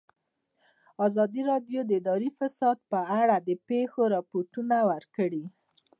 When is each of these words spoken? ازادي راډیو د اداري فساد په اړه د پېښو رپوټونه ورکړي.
ازادي 1.07 1.41
راډیو 1.51 1.79
د 1.85 1.91
اداري 1.99 2.29
فساد 2.39 2.77
په 2.91 2.99
اړه 3.21 3.35
د 3.47 3.49
پېښو 3.67 4.01
رپوټونه 4.15 4.77
ورکړي. 4.91 5.43